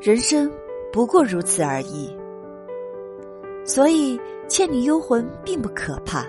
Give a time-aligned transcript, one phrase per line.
[0.00, 0.50] 人生
[0.92, 2.14] 不过如此而已。
[3.64, 6.26] 所以，倩女幽魂并不可怕，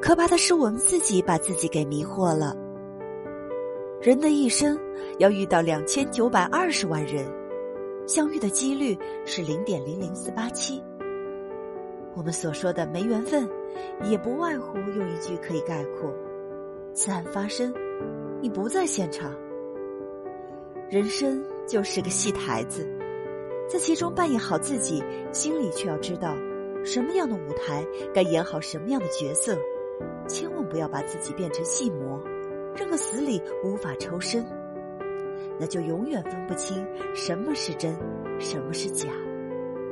[0.00, 2.56] 可怕的是我们自己把自己给迷惑了。
[4.00, 4.78] 人的一生
[5.18, 7.26] 要遇到两千九百二十万人，
[8.06, 10.82] 相遇的几率是零点零零四八七。
[12.14, 13.46] 我们所说的没缘分，
[14.04, 16.10] 也不外乎用一句可以概括：
[16.94, 17.74] 此案发生，
[18.40, 19.32] 你不在现场。
[20.88, 22.84] 人生就是个戏台子。
[23.68, 26.34] 在其中扮演好自己，心里却要知道，
[26.82, 29.56] 什么样的舞台该演好什么样的角色，
[30.26, 32.18] 千万不要把自己变成戏魔，
[32.74, 34.42] 认个死里无法抽身，
[35.60, 36.82] 那就永远分不清
[37.14, 37.94] 什么是真，
[38.38, 39.10] 什么是假，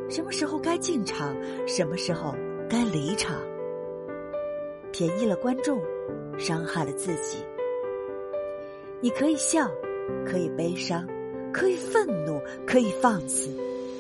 [0.08, 2.34] 什么时候该进场，什么时候
[2.70, 3.42] 该离场，
[4.90, 5.78] 便宜了观众，
[6.38, 7.44] 伤害了自己。
[9.02, 9.70] 你可以笑，
[10.24, 11.06] 可以悲伤。
[11.52, 13.48] 可以愤怒，可以放肆，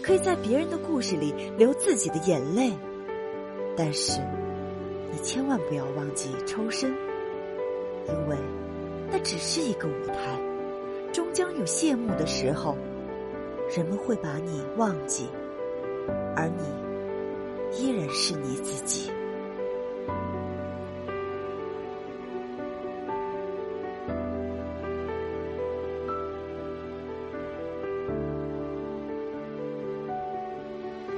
[0.02, 2.72] 可以在别人的故事里流自己的眼泪，
[3.76, 4.20] 但是
[5.10, 6.90] 你千万不要忘记抽身，
[8.08, 8.36] 因为
[9.10, 10.38] 那只是一个舞台，
[11.12, 12.76] 终将有谢幕的时候，
[13.74, 15.26] 人们会把你忘记，
[16.34, 19.10] 而你依然是你自己。